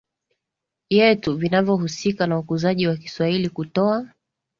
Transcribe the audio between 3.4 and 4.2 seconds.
Kutoa